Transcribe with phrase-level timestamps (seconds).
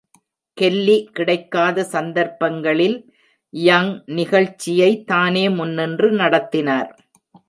[0.57, 2.97] Kelly கிடைக்காத சந்தர்ப்பங்களில்
[3.49, 6.89] Young நிகழ்ச்சியை தானே முன்னின்று நடத்தினார்.